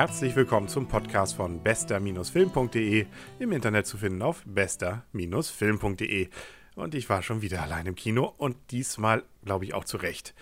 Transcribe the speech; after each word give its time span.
herzlich 0.00 0.34
willkommen 0.34 0.66
zum 0.66 0.88
Podcast 0.88 1.36
von 1.36 1.62
bester-film.de, 1.62 3.04
im 3.38 3.52
Internet 3.52 3.86
zu 3.86 3.98
finden 3.98 4.22
auf 4.22 4.42
bester-film.de. 4.46 6.30
Und 6.74 6.94
ich 6.94 7.10
war 7.10 7.22
schon 7.22 7.42
wieder 7.42 7.60
allein 7.60 7.84
im 7.84 7.94
Kino 7.96 8.32
und 8.38 8.56
diesmal 8.70 9.24
glaube 9.44 9.66
ich 9.66 9.74
auch 9.74 9.84
zu 9.84 9.98
Recht. 9.98 10.34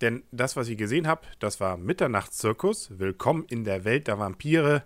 Denn 0.00 0.24
das, 0.32 0.56
was 0.56 0.66
ich 0.66 0.76
gesehen 0.76 1.06
habe, 1.06 1.20
das 1.38 1.60
war 1.60 1.76
Mitternachtszirkus, 1.76 2.98
Willkommen 2.98 3.44
in 3.48 3.62
der 3.62 3.84
Welt 3.84 4.08
der 4.08 4.18
Vampire 4.18 4.82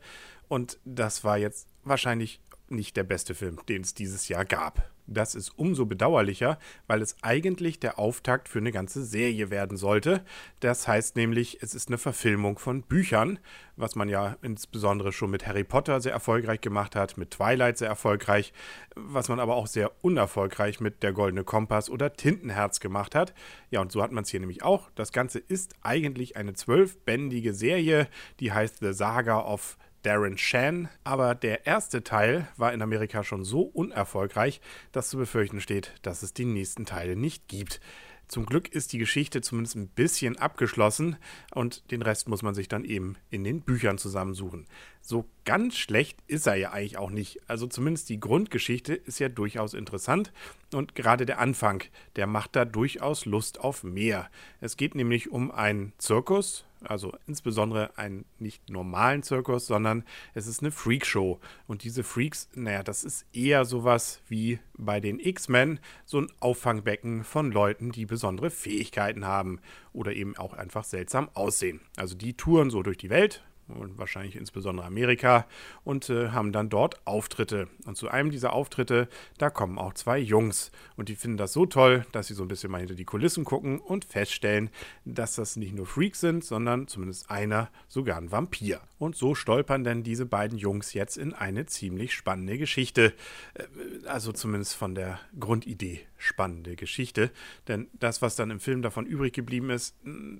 und 0.49 0.79
das 0.85 1.25
war 1.25 1.39
jetzt 1.39 1.67
wahrscheinlich 1.85 2.43
nicht 2.71 2.97
der 2.97 3.05
beste 3.05 3.35
Film, 3.35 3.59
den 3.69 3.83
es 3.83 3.95
dieses 3.95 4.29
Jahr 4.29 4.45
gab. 4.45 4.91
Das 5.11 5.35
ist 5.35 5.59
umso 5.59 5.87
bedauerlicher, 5.87 6.59
weil 6.87 7.01
es 7.01 7.17
eigentlich 7.23 7.81
der 7.81 7.99
Auftakt 7.99 8.47
für 8.47 8.59
eine 8.59 8.73
ganze 8.73 9.03
Serie 9.05 9.51
werden 9.51 9.79
sollte. 9.79 10.23
Das 10.61 10.87
heißt 10.87 11.17
nämlich, 11.17 11.63
es 11.63 11.75
ist 11.75 11.89
eine 11.89 11.97
Verfilmung 11.97 12.59
von 12.59 12.83
Büchern, 12.83 13.39
was 13.77 13.97
man 13.97 14.11
ja 14.11 14.37
insbesondere 14.43 15.13
schon 15.13 15.31
mit 15.31 15.47
Harry 15.47 15.65
Potter 15.65 16.03
sehr 16.03 16.13
erfolgreich 16.13 16.61
gemacht 16.61 16.95
hat, 16.95 17.17
mit 17.17 17.31
Twilight 17.31 17.79
sehr 17.79 17.89
erfolgreich, 17.89 18.53
was 18.97 19.31
man 19.31 19.41
aber 19.41 19.55
auch 19.57 19.67
sehr 19.67 19.93
unerfolgreich 20.05 20.79
mit 20.81 21.03
Der 21.03 21.15
Goldene 21.15 21.43
Kompass 21.43 21.89
oder 21.89 22.13
Tintenherz 22.13 22.79
gemacht 22.79 23.15
hat. 23.15 23.33
Ja, 23.71 23.81
und 23.81 23.91
so 23.91 24.03
hat 24.03 24.13
man 24.13 24.25
es 24.25 24.31
hier 24.31 24.41
nämlich 24.41 24.63
auch. 24.63 24.91
Das 24.95 25.13
Ganze 25.13 25.39
ist 25.39 25.75
eigentlich 25.81 26.37
eine 26.37 26.53
zwölfbändige 26.53 27.55
Serie, 27.55 28.09
die 28.41 28.53
heißt 28.53 28.81
The 28.81 28.93
Saga 28.93 29.41
of 29.41 29.79
Darren 30.03 30.39
Shan, 30.39 30.89
aber 31.05 31.35
der 31.35 31.67
erste 31.67 32.05
Teil 32.05 32.49
war 32.57 32.73
in 32.73 32.83
Amerika 32.83 33.25
schon 33.25 33.45
so 33.45 33.63
unerfolgreich, 33.63 34.61
dass 34.93 35.11
zu 35.11 35.17
befürchten 35.17 35.61
steht, 35.61 35.95
dass 36.03 36.23
es 36.23 36.33
die 36.33 36.45
nächsten 36.45 36.87
Teile 36.87 37.17
nicht 37.17 37.49
gibt. 37.49 37.81
Zum 38.29 38.45
Glück 38.45 38.69
ist 38.69 38.93
die 38.93 38.99
Geschichte 38.99 39.41
zumindest 39.41 39.75
ein 39.77 39.89
bisschen 39.89 40.37
abgeschlossen 40.37 41.17
und 41.55 41.91
den 41.91 42.03
Rest 42.03 42.29
muss 42.29 42.43
man 42.43 42.55
sich 42.55 42.69
dann 42.69 42.85
eben 42.85 43.17
in 43.31 43.43
den 43.43 43.63
Büchern 43.63 43.97
zusammensuchen. 43.97 44.67
So 45.01 45.25
ganz 45.47 45.79
schlecht 45.79 46.19
ist 46.27 46.47
er 46.47 46.57
ja 46.57 46.73
eigentlich 46.73 46.99
auch 46.99 47.11
nicht. 47.11 47.41
Also 47.49 47.67
zumindest 47.67 48.11
die 48.11 48.21
Grundgeschichte 48.21 48.93
ist 48.93 49.19
ja 49.19 49.31
durchaus 49.31 49.73
interessant 49.73 50.31
und 50.75 50.95
gerade 50.95 51.25
der 51.25 51.39
Anfang, 51.39 51.83
der 52.17 52.27
macht 52.27 52.55
da 52.55 52.67
durchaus 52.67 53.25
Lust 53.25 53.61
auf 53.61 53.83
mehr. 53.83 54.31
Es 54.61 54.77
geht 54.77 54.95
nämlich 54.95 55.31
um 55.31 55.51
einen 55.51 55.95
Zirkus, 55.97 56.67
also 56.83 57.13
insbesondere 57.27 57.97
einen 57.97 58.25
nicht 58.39 58.71
normalen 58.71 59.23
Zirkus, 59.23 59.67
sondern 59.67 60.05
es 60.35 60.47
ist 60.47 60.61
eine 60.61 60.71
Freakshow. 60.71 61.41
Und 61.67 61.85
diese 61.85 62.05
Freaks, 62.05 62.49
naja, 62.55 62.83
das 62.83 63.05
ist 63.05 63.27
eher 63.33 63.65
sowas 63.65 64.21
wie 64.29 64.59
bei 64.75 65.01
den 65.01 65.19
X-Men, 65.19 65.81
so 66.05 66.21
ein 66.21 66.33
Auffangbecken 66.41 67.25
von 67.25 67.51
Leuten, 67.51 67.91
die 67.93 68.07
besondere 68.07 68.51
Fähigkeiten 68.51 69.27
haben 69.27 69.61
oder 69.93 70.13
eben 70.13 70.37
auch 70.37 70.53
einfach 70.53 70.85
seltsam 70.85 71.29
aussehen. 71.35 71.81
Also 71.97 72.17
die 72.17 72.35
touren 72.35 72.71
so 72.71 72.83
durch 72.83 72.99
die 72.99 73.11
Welt, 73.11 73.43
und 73.69 73.99
wahrscheinlich 73.99 74.37
insbesondere 74.37 74.87
Amerika 74.87 75.47
und 75.85 76.09
äh, 76.11 76.29
haben 76.31 76.53
dann 76.53 76.69
dort 76.69 77.07
Auftritte. 77.07 77.69
Und 77.87 77.97
zu 77.97 78.09
einem 78.09 78.31
dieser 78.31 78.53
Auftritte, 78.53 79.09
da 79.39 79.51
kommen 79.51 79.79
auch 79.79 79.95
zwei 79.95 80.19
Jungs 80.19 80.71
und 80.97 81.09
die 81.09 81.17
finden 81.17 81.37
das 81.37 81.53
so 81.53 81.67
toll, 81.67 82.07
dass 82.13 82.29
sie 82.29 82.35
so 82.35 82.43
ein 82.43 82.49
bisschen 82.49 82.71
mal 82.71 82.79
hinter 82.79 82.95
die 82.95 83.05
Kulissen 83.05 83.45
gucken 83.45 83.79
und 83.79 84.05
feststellen, 84.05 84.71
dass 85.05 85.35
das 85.35 85.57
nicht 85.57 85.75
nur 85.75 85.87
Freaks 85.87 86.21
sind, 86.21 86.45
sondern 86.45 86.89
zumindest 86.89 87.31
einer 87.31 87.71
sogar 87.89 88.17
ein 88.17 88.33
Vampir. 88.33 88.81
Und 88.99 89.15
so 89.15 89.35
stolpern 89.35 89.85
dann 89.85 90.03
diese 90.03 90.27
beiden 90.27 90.59
Jungs 90.59 90.93
jetzt 90.93 91.17
in 91.17 91.33
eine 91.33 91.67
ziemlich 91.67 92.15
spannende 92.15 92.59
Geschichte. 92.59 93.15
Äh, 93.55 93.65
also 94.07 94.33
zumindest 94.33 94.75
von 94.75 94.95
der 94.95 95.21
Grundidee 95.39 96.01
spannende 96.17 96.75
Geschichte. 96.75 97.31
Denn 97.69 97.89
das, 97.95 98.21
was 98.23 98.37
dann 98.37 98.51
im 98.51 98.61
Film 98.61 98.83
davon 98.83 99.07
übrig 99.07 99.33
geblieben 99.33 99.71
ist, 99.71 99.95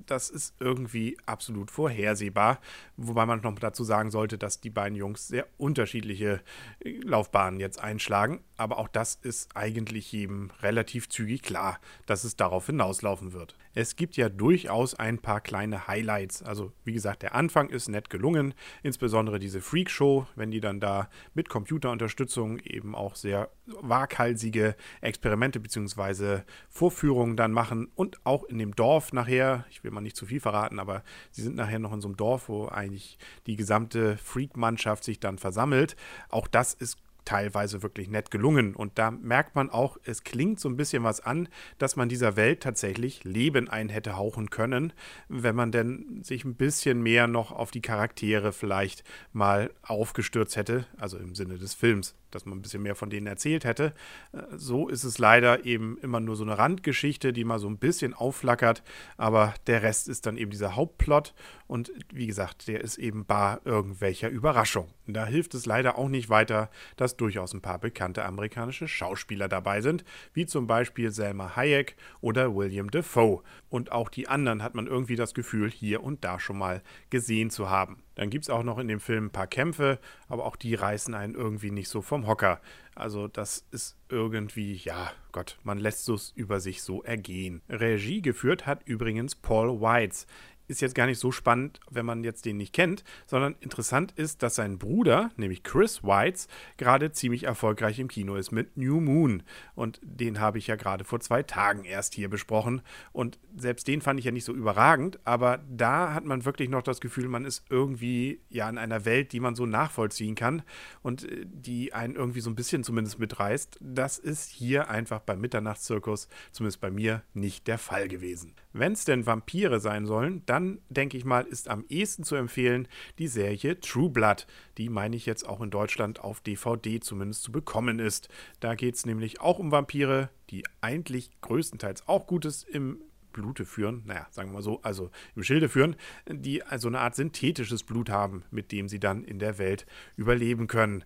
das 0.07 0.29
ist 0.29 0.55
irgendwie 0.59 1.17
absolut 1.25 1.71
vorhersehbar. 1.71 2.61
Wobei 2.97 3.18
man 3.27 3.41
noch 3.41 3.59
dazu 3.59 3.85
sagen 3.85 4.11
sollte, 4.11 4.39
dass 4.39 4.61
die 4.61 4.71
beiden 4.71 4.97
Jungs 4.97 5.29
sehr 5.29 5.47
unterschiedliche 5.57 6.41
äh, 6.81 7.01
Laufbahnen 7.01 7.61
jetzt 7.61 7.81
einschlagen. 7.81 8.41
Aber 8.57 8.79
auch 8.79 8.89
das 8.89 9.15
ist 9.15 9.57
eigentlich 9.57 10.13
jedem 10.13 10.51
relativ 10.61 11.09
zügig 11.09 11.43
klar, 11.43 11.81
dass 12.07 12.25
es 12.25 12.37
darauf 12.37 12.67
hinauslaufen 12.67 13.33
wird. 13.33 13.57
Es 13.79 13.95
gibt 13.95 14.17
ja 14.17 14.29
durchaus 14.29 14.97
ein 14.97 15.21
paar 15.21 15.41
kleine 15.41 15.87
Highlights. 15.87 16.43
Also 16.43 16.73
wie 16.83 16.93
gesagt, 16.93 17.23
der 17.23 17.37
Anfang 17.37 17.71
ist 17.71 17.89
nett 17.89 18.11
gelungen. 18.11 18.55
Insbesondere 18.83 19.39
diese 19.39 19.61
Freak-Show, 19.61 20.27
wenn 20.35 20.51
die 20.51 20.59
dann 20.59 20.81
da 20.81 21.09
mit 21.33 21.49
Computerunterstützung 21.49 22.59
eben 22.59 22.97
auch 22.97 23.15
sehr 23.15 23.51
waghalsige 23.67 24.75
Experimente 25.01 25.61
bzw. 25.61 26.41
Vorführungen 26.69 27.37
dann 27.37 27.53
machen. 27.53 27.87
Und 27.95 28.19
auch 28.27 28.43
in 28.47 28.59
dem 28.59 28.75
Dorf 28.75 29.13
nachher, 29.13 29.65
ich 29.71 29.85
will 29.85 29.93
mal 29.93 30.01
nicht 30.01 30.17
zu 30.17 30.27
viel 30.27 30.41
verraten, 30.41 30.81
aber 30.81 31.05
sie 31.31 31.43
sind 31.43 31.55
nachher 31.55 31.79
noch 31.79 31.93
in 31.93 32.01
so 32.01 32.09
einem 32.09 32.17
Dorf, 32.17 32.49
wo 32.49 32.67
eigentlich 32.67 33.17
die 33.47 33.55
gesamte 33.55 34.17
Freak-Mannschaft 34.17 35.05
sich 35.05 35.21
dann 35.21 35.39
versammelt. 35.39 35.95
Auch 36.31 36.49
das 36.49 36.75
ist 36.75 36.99
teilweise 37.29 37.83
wirklich 37.83 38.09
nett 38.09 38.31
gelungen. 38.31 38.75
Und 38.75 38.99
da 38.99 39.11
merkt 39.11 39.55
man 39.55 39.69
auch, 39.69 39.99
es 40.05 40.25
klingt 40.25 40.59
so 40.61 40.69
ein 40.71 40.79
bisschen 40.79 41.05
was 41.05 41.21
an, 41.21 41.49
dass 41.77 41.95
man 41.95 42.09
dieser 42.09 42.37
Welt 42.37 42.63
tatsächlich 42.63 43.23
Leben 43.23 43.69
ein 43.69 43.91
hätte 43.91 44.17
hauchen 44.17 44.49
können, 44.49 44.95
wenn 45.29 45.55
man 45.55 45.71
denn 45.71 46.23
sich 46.23 46.47
ein 46.47 46.55
bisschen 46.55 47.03
mehr 47.03 47.27
noch 47.27 47.53
auf 47.53 47.71
die 47.71 47.83
Charaktere 47.83 48.53
vielleicht 48.53 49.05
mal 49.35 49.71
aufgestürzt 49.83 50.57
hätte, 50.57 50.87
also 50.97 51.19
im 51.19 51.35
Sinne 51.35 51.59
des 51.59 51.75
Films 51.75 52.15
dass 52.31 52.47
man 52.47 52.59
ein 52.59 52.63
bisschen 52.63 52.83
mehr 52.83 52.95
von 52.95 53.11
denen 53.11 53.27
erzählt 53.27 53.65
hätte. 53.65 53.95
Äh, 54.33 54.43
so 54.57 54.89
ist 54.89 55.05
es 55.05 55.19
leider 55.19 55.65
eben 55.65 55.99
immer 55.99 56.21
nur 56.21 56.37
so 56.37 56.45
eine 56.45 56.59
Randgeschichte, 56.59 57.33
die 57.33 57.45
mal 57.45 57.59
so 57.59 57.69
ein 57.69 57.79
bisschen 57.79 58.15
aufflackert, 58.15 58.83
aber 59.17 59.55
der 59.67 59.83
Rest 59.83 60.09
ist 60.09 60.27
dann 60.27 60.37
eben 60.37 60.51
dieser 60.51 60.77
Hauptplot 60.77 61.35
und 61.67 61.93
wie 62.13 62.27
gesagt, 62.27 62.69
der 62.69 62.81
ist 62.81 62.99
eben 62.99 63.25
bar 63.25 63.61
irgendwelcher 63.65 64.29
Überraschung. 64.29 64.89
Da 65.07 65.27
hilft 65.27 65.55
es 65.55 65.67
leider 65.67 65.99
auch 65.99 66.09
nicht 66.09 66.29
weiter, 66.29 66.71
dass 66.97 67.17
durchaus 67.17 67.55
ein 67.55 67.63
paar 67.63 67.79
bekannte 67.79 68.25
amerikanische 68.25 68.89
Schauspieler 68.89 69.49
dabei 69.49 69.81
sind, 69.81 70.05
wie 70.33 70.47
zum 70.47 70.67
Beispiel 70.67 71.11
Selma 71.11 71.57
Hayek 71.57 71.97
oder 72.21 72.55
William 72.55 72.91
Defoe. 72.91 73.43
Und 73.69 73.93
auch 73.93 74.09
die 74.09 74.29
anderen 74.29 74.63
hat 74.63 74.75
man 74.75 74.87
irgendwie 74.87 75.17
das 75.17 75.35
Gefühl, 75.35 75.71
hier 75.71 76.03
und 76.03 76.25
da 76.25 76.41
schon 76.41 76.59
mal 76.59 76.83
gesehen 77.11 77.51
zu 77.51 77.71
haben. 77.71 78.03
Dann 78.19 78.31
gibt 78.31 78.47
es 78.47 78.51
auch 78.51 78.65
noch 78.65 78.79
in 78.79 78.89
dem 78.89 78.99
Film 78.99 79.27
ein 79.27 79.31
paar 79.31 79.47
Kämpfe, 79.47 80.01
aber 80.29 80.45
auch 80.45 80.57
die 80.57 80.75
reißen 80.75 81.15
einen 81.15 81.37
irgendwie 81.37 81.71
nicht 81.71 81.89
so 81.89 82.03
vom 82.03 82.27
Hocker. 82.27 82.61
Also 82.97 83.29
das 83.29 83.65
ist 83.71 83.97
irgendwie, 84.09 84.75
ja, 84.75 85.13
Gott, 85.31 85.57
man 85.63 85.79
lässt 85.79 86.09
es 86.09 86.33
über 86.35 86.59
sich 86.59 86.83
so 86.83 87.05
ergehen. 87.05 87.63
Regie 87.69 88.21
geführt 88.21 88.67
hat 88.67 88.83
übrigens 88.87 89.37
Paul 89.37 89.81
Weitz 89.81 90.27
ist 90.69 90.81
jetzt 90.81 90.95
gar 90.95 91.07
nicht 91.07 91.19
so 91.19 91.33
spannend, 91.33 91.81
wenn 91.91 92.07
man 92.07 92.23
jetzt 92.23 92.45
den 92.45 92.59
nicht 92.59 92.73
kennt, 92.73 93.03
sondern 93.27 93.57
interessant 93.61 94.13
ist, 94.13 94.43
dass 94.43 94.55
sein 94.55 94.79
Bruder, 94.79 95.31
nämlich 95.37 95.63
Chris 95.63 96.05
Weitz, 96.05 96.47
gerade 96.77 97.11
ziemlich 97.13 97.45
erfolgreich 97.45 97.99
im 97.99 98.09
Kino 98.09 98.37
ist 98.37 98.53
mit 98.53 98.77
New 98.77 99.01
Moon. 99.01 99.43
Und 99.75 100.01
den 100.03 100.41
habe 100.41 100.59
ich 100.59 100.67
ja 100.67 100.77
gerade 100.77 101.05
vor 101.05 101.21
zwei 101.21 101.43
Tagen 101.43 101.85
erst 101.85 102.15
hier 102.15 102.29
besprochen. 102.29 102.83
Und 103.13 103.39
selbst 103.57 103.89
den 103.89 104.03
fand 104.03 104.19
ich 104.21 104.27
ja 104.27 104.33
nicht 104.33 104.45
so 104.45 104.53
überragend, 104.53 105.19
aber 105.25 105.65
da 105.69 106.15
hat 106.15 106.25
man 106.25 106.45
wirklich 106.45 106.69
noch 106.69 106.83
das 106.83 107.01
Gefühl, 107.01 107.29
man 107.29 107.45
ist 107.45 107.65
irgendwie 107.71 108.41
ja 108.51 108.69
in 108.69 108.79
einer 108.79 109.05
Welt, 109.05 109.33
die 109.33 109.41
man 109.41 109.55
so 109.55 109.67
nachvollziehen 109.67 110.35
kann 110.35 110.63
und 111.03 111.25
äh, 111.25 111.45
die 111.47 111.93
einen 111.93 112.15
irgendwie 112.15 112.41
so 112.41 112.51
ein 112.51 112.57
bisschen 112.57 112.85
zumindest 112.85 113.19
mitreißt. 113.19 113.79
Das 113.81 114.19
ist 114.19 114.51
hier 114.51 114.91
einfach 114.91 115.21
beim 115.21 115.41
Mitternachtszirkus, 115.41 116.29
zumindest 116.53 116.81
bei 116.81 116.91
mir, 116.91 117.23
nicht 117.35 117.67
der 117.67 117.79
Fall 117.79 118.09
gewesen. 118.09 118.55
Wenn 118.79 118.93
es 118.93 119.05
denn 119.05 119.27
Vampire 119.27 119.81
sein 119.81 120.07
sollen, 120.07 120.43
dann 120.47 120.79
denke 120.89 121.17
ich 121.17 121.25
mal, 121.25 121.45
ist 121.45 121.69
am 121.69 121.85
ehesten 121.89 122.23
zu 122.23 122.37
empfehlen 122.37 122.87
die 123.19 123.27
Serie 123.27 123.81
True 123.81 124.09
Blood. 124.09 124.47
Die 124.77 124.89
meine 124.89 125.17
ich 125.17 125.27
jetzt 125.27 125.49
auch 125.49 125.61
in 125.61 125.71
Deutschland 125.71 126.21
auf 126.21 126.41
DVD 126.41 127.01
zumindest 127.01 127.43
zu 127.43 127.51
bekommen 127.51 127.99
ist. 127.99 128.29
Da 128.61 128.77
geht 128.77 128.95
es 128.95 129.05
nämlich 129.05 129.41
auch 129.41 129.59
um 129.59 129.73
Vampire, 129.73 130.31
die 130.51 130.63
eigentlich 130.81 131.31
größtenteils 131.41 132.07
auch 132.07 132.29
Gutes 132.29 132.63
im 132.63 133.01
Blute 133.33 133.65
führen, 133.65 134.03
naja, 134.07 134.27
sagen 134.31 134.51
wir 134.51 134.55
mal 134.55 134.63
so, 134.63 134.81
also 134.83 135.11
im 135.37 135.43
Schilde 135.43 135.69
führen, 135.69 135.97
die 136.29 136.63
also 136.63 136.89
eine 136.89 137.01
Art 137.01 137.15
synthetisches 137.15 137.83
Blut 137.83 138.11
haben, 138.11 138.45
mit 138.51 138.73
dem 138.73 138.89
sie 138.89 139.01
dann 139.01 139.25
in 139.25 139.39
der 139.39 139.59
Welt 139.59 139.87
überleben 140.17 140.67
können. 140.67 141.05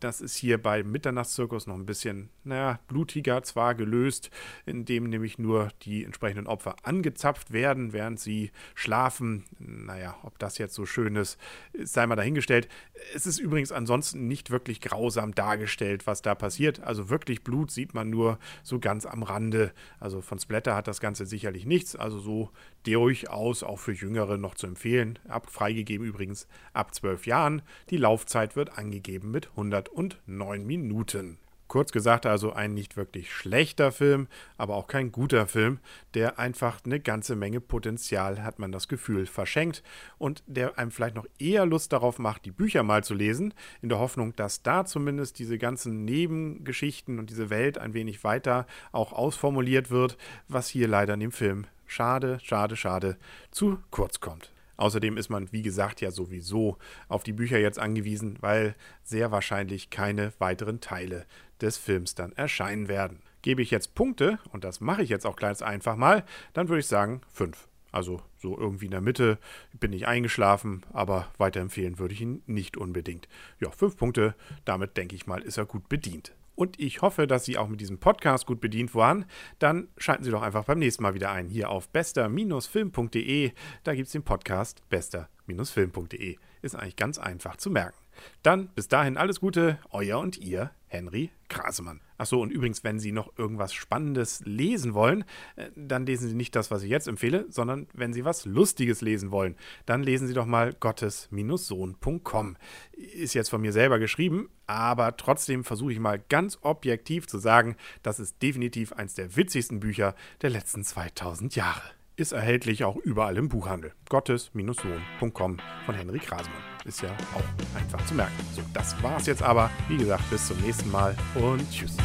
Das 0.00 0.20
ist 0.20 0.36
hier 0.36 0.60
bei 0.60 0.82
Mitternachtszirkus 0.82 1.66
noch 1.66 1.76
ein 1.76 1.86
bisschen, 1.86 2.30
naja, 2.42 2.80
blutiger 2.88 3.42
zwar 3.42 3.74
gelöst, 3.74 4.30
indem 4.66 5.04
nämlich 5.04 5.38
nur 5.38 5.68
die 5.82 6.04
entsprechenden 6.04 6.46
Opfer 6.46 6.76
angezapft 6.82 7.52
werden, 7.52 7.92
während 7.92 8.18
sie 8.18 8.50
schlafen. 8.74 9.44
Naja, 9.58 10.16
ob 10.22 10.38
das 10.38 10.58
jetzt 10.58 10.74
so 10.74 10.84
schön 10.84 11.14
ist, 11.16 11.38
sei 11.80 12.06
mal 12.06 12.16
dahingestellt. 12.16 12.68
Es 13.14 13.26
ist 13.26 13.38
übrigens 13.38 13.70
ansonsten 13.70 14.26
nicht 14.26 14.50
wirklich 14.50 14.80
grausam 14.80 15.34
dargestellt, 15.34 16.06
was 16.06 16.22
da 16.22 16.34
passiert. 16.34 16.80
Also 16.80 17.08
wirklich 17.08 17.44
Blut 17.44 17.70
sieht 17.70 17.94
man 17.94 18.10
nur 18.10 18.38
so 18.62 18.80
ganz 18.80 19.06
am 19.06 19.22
Rande. 19.22 19.72
Also 20.00 20.20
von 20.20 20.38
Splatter 20.38 20.74
hat 20.74 20.88
das 20.88 21.00
Ganze 21.00 21.24
sicherlich 21.26 21.57
nichts. 21.66 21.96
Also 21.96 22.18
so 22.18 22.50
durchaus 22.84 23.62
auch 23.62 23.78
für 23.78 23.92
Jüngere 23.92 24.38
noch 24.38 24.54
zu 24.54 24.66
empfehlen. 24.66 25.18
Ab, 25.28 25.50
freigegeben 25.50 26.06
übrigens 26.06 26.46
ab 26.72 26.94
12 26.94 27.26
Jahren. 27.26 27.62
Die 27.90 27.96
Laufzeit 27.96 28.56
wird 28.56 28.78
angegeben 28.78 29.30
mit 29.30 29.50
109 29.50 30.64
Minuten. 30.66 31.38
Kurz 31.68 31.92
gesagt 31.92 32.26
also 32.26 32.52
ein 32.52 32.74
nicht 32.74 32.96
wirklich 32.96 33.30
schlechter 33.30 33.92
Film, 33.92 34.26
aber 34.56 34.74
auch 34.74 34.86
kein 34.86 35.12
guter 35.12 35.46
Film, 35.46 35.78
der 36.14 36.38
einfach 36.38 36.80
eine 36.84 36.98
ganze 36.98 37.36
Menge 37.36 37.60
Potenzial, 37.60 38.42
hat 38.42 38.58
man 38.58 38.72
das 38.72 38.88
Gefühl, 38.88 39.26
verschenkt 39.26 39.82
und 40.16 40.42
der 40.46 40.78
einem 40.78 40.90
vielleicht 40.90 41.14
noch 41.14 41.26
eher 41.38 41.66
Lust 41.66 41.92
darauf 41.92 42.18
macht, 42.18 42.46
die 42.46 42.50
Bücher 42.50 42.82
mal 42.82 43.04
zu 43.04 43.14
lesen, 43.14 43.52
in 43.82 43.90
der 43.90 43.98
Hoffnung, 43.98 44.34
dass 44.34 44.62
da 44.62 44.86
zumindest 44.86 45.38
diese 45.38 45.58
ganzen 45.58 46.04
Nebengeschichten 46.04 47.18
und 47.18 47.30
diese 47.30 47.50
Welt 47.50 47.78
ein 47.78 47.94
wenig 47.94 48.24
weiter 48.24 48.66
auch 48.90 49.12
ausformuliert 49.12 49.90
wird, 49.90 50.16
was 50.48 50.68
hier 50.68 50.88
leider 50.88 51.14
in 51.14 51.20
dem 51.20 51.32
Film 51.32 51.66
schade, 51.86 52.38
schade, 52.42 52.76
schade 52.76 53.16
zu 53.50 53.78
kurz 53.90 54.20
kommt. 54.20 54.52
Außerdem 54.78 55.16
ist 55.16 55.28
man, 55.28 55.52
wie 55.52 55.62
gesagt, 55.62 56.00
ja 56.00 56.10
sowieso 56.10 56.78
auf 57.08 57.24
die 57.24 57.32
Bücher 57.32 57.58
jetzt 57.58 57.78
angewiesen, 57.78 58.38
weil 58.40 58.76
sehr 59.02 59.30
wahrscheinlich 59.32 59.90
keine 59.90 60.32
weiteren 60.38 60.80
Teile 60.80 61.26
des 61.60 61.76
Films 61.76 62.14
dann 62.14 62.32
erscheinen 62.32 62.88
werden. 62.88 63.20
Gebe 63.42 63.60
ich 63.60 63.70
jetzt 63.70 63.94
Punkte, 63.94 64.38
und 64.52 64.64
das 64.64 64.80
mache 64.80 65.02
ich 65.02 65.10
jetzt 65.10 65.26
auch 65.26 65.36
ganz 65.36 65.62
einfach 65.62 65.96
mal, 65.96 66.24
dann 66.52 66.68
würde 66.68 66.80
ich 66.80 66.86
sagen 66.86 67.20
fünf. 67.28 67.68
Also 67.90 68.22
so 68.36 68.56
irgendwie 68.56 68.84
in 68.84 68.92
der 68.92 69.00
Mitte 69.00 69.38
bin 69.80 69.92
ich 69.92 70.06
eingeschlafen, 70.06 70.84
aber 70.92 71.28
weiterempfehlen 71.38 71.98
würde 71.98 72.14
ich 72.14 72.20
ihn 72.20 72.42
nicht 72.46 72.76
unbedingt. 72.76 73.28
Ja, 73.58 73.70
fünf 73.70 73.96
Punkte, 73.96 74.36
damit 74.64 74.96
denke 74.96 75.16
ich 75.16 75.26
mal, 75.26 75.42
ist 75.42 75.58
er 75.58 75.66
gut 75.66 75.88
bedient 75.88 76.34
und 76.58 76.80
ich 76.80 77.02
hoffe, 77.02 77.28
dass 77.28 77.44
Sie 77.44 77.56
auch 77.56 77.68
mit 77.68 77.80
diesem 77.80 77.98
Podcast 77.98 78.44
gut 78.44 78.60
bedient 78.60 78.92
waren, 78.96 79.26
dann 79.60 79.86
schalten 79.96 80.24
Sie 80.24 80.32
doch 80.32 80.42
einfach 80.42 80.64
beim 80.64 80.80
nächsten 80.80 81.04
Mal 81.04 81.14
wieder 81.14 81.30
ein, 81.30 81.46
hier 81.46 81.70
auf 81.70 81.88
bester-film.de. 81.90 83.52
Da 83.84 83.94
gibt 83.94 84.06
es 84.06 84.12
den 84.12 84.24
Podcast 84.24 84.82
bester-film.de. 84.88 86.36
Ist 86.60 86.74
eigentlich 86.74 86.96
ganz 86.96 87.18
einfach 87.18 87.58
zu 87.58 87.70
merken. 87.70 87.96
Dann 88.42 88.68
bis 88.68 88.88
dahin 88.88 89.16
alles 89.16 89.40
Gute, 89.40 89.78
euer 89.90 90.18
und 90.18 90.38
ihr, 90.38 90.70
Henry 90.88 91.30
Krasemann. 91.48 92.00
Achso, 92.16 92.42
und 92.42 92.50
übrigens, 92.50 92.82
wenn 92.82 92.98
Sie 92.98 93.12
noch 93.12 93.38
irgendwas 93.38 93.72
Spannendes 93.72 94.42
lesen 94.44 94.94
wollen, 94.94 95.24
äh, 95.56 95.70
dann 95.76 96.06
lesen 96.06 96.28
Sie 96.28 96.34
nicht 96.34 96.56
das, 96.56 96.70
was 96.70 96.82
ich 96.82 96.90
jetzt 96.90 97.06
empfehle, 97.06 97.46
sondern 97.48 97.86
wenn 97.92 98.12
Sie 98.12 98.24
was 98.24 98.44
Lustiges 98.44 99.00
lesen 99.00 99.30
wollen, 99.30 99.54
dann 99.86 100.02
lesen 100.02 100.26
Sie 100.26 100.34
doch 100.34 100.46
mal 100.46 100.72
gottes-sohn.com. 100.72 102.56
Ist 102.92 103.34
jetzt 103.34 103.50
von 103.50 103.60
mir 103.60 103.72
selber 103.72 103.98
geschrieben, 103.98 104.48
aber 104.66 105.16
trotzdem 105.16 105.62
versuche 105.64 105.92
ich 105.92 106.00
mal 106.00 106.18
ganz 106.28 106.58
objektiv 106.62 107.26
zu 107.26 107.38
sagen, 107.38 107.76
das 108.02 108.18
ist 108.18 108.42
definitiv 108.42 108.92
eins 108.92 109.14
der 109.14 109.36
witzigsten 109.36 109.80
Bücher 109.80 110.14
der 110.42 110.50
letzten 110.50 110.82
2000 110.84 111.54
Jahre 111.54 111.82
ist 112.18 112.32
erhältlich 112.32 112.84
auch 112.84 112.96
überall 112.96 113.36
im 113.36 113.48
Buchhandel. 113.48 113.92
Gottes-Sohn.com 114.08 115.58
von 115.86 115.94
Henrik 115.94 116.22
Krasemann. 116.22 116.62
Ist 116.84 117.00
ja 117.02 117.10
auch 117.34 117.76
einfach 117.78 118.04
zu 118.06 118.14
merken. 118.14 118.34
So, 118.54 118.62
das 118.74 119.00
war's 119.02 119.26
jetzt 119.26 119.42
aber. 119.42 119.70
Wie 119.88 119.96
gesagt, 119.96 120.28
bis 120.30 120.48
zum 120.48 120.60
nächsten 120.60 120.90
Mal 120.90 121.14
und 121.36 121.70
tschüss. 121.70 121.96